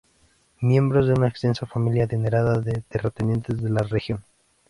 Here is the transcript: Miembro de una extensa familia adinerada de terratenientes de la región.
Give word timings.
Miembro 0.61 1.05
de 1.05 1.13
una 1.13 1.27
extensa 1.27 1.67
familia 1.67 2.05
adinerada 2.05 2.57
de 2.59 2.81
terratenientes 2.89 3.61
de 3.61 3.69
la 3.69 3.83
región. 3.83 4.23